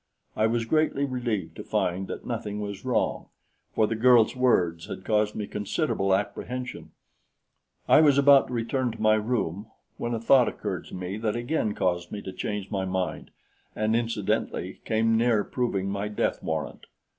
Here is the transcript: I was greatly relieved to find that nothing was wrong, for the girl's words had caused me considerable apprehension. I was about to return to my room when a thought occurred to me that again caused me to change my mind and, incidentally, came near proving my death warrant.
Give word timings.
I 0.35 0.47
was 0.47 0.65
greatly 0.65 1.05
relieved 1.05 1.55
to 1.57 1.63
find 1.63 2.07
that 2.07 2.25
nothing 2.25 2.59
was 2.59 2.83
wrong, 2.83 3.27
for 3.71 3.85
the 3.85 3.93
girl's 3.93 4.35
words 4.35 4.87
had 4.87 5.05
caused 5.05 5.35
me 5.35 5.45
considerable 5.45 6.15
apprehension. 6.15 6.89
I 7.87 8.01
was 8.01 8.17
about 8.17 8.47
to 8.47 8.53
return 8.53 8.91
to 8.93 8.99
my 8.99 9.13
room 9.13 9.67
when 9.97 10.15
a 10.15 10.19
thought 10.19 10.47
occurred 10.49 10.85
to 10.85 10.95
me 10.95 11.17
that 11.17 11.35
again 11.35 11.75
caused 11.75 12.11
me 12.11 12.23
to 12.23 12.33
change 12.33 12.71
my 12.71 12.83
mind 12.83 13.29
and, 13.75 13.95
incidentally, 13.95 14.81
came 14.85 15.17
near 15.17 15.43
proving 15.43 15.87
my 15.87 16.07
death 16.07 16.41
warrant. 16.41 16.87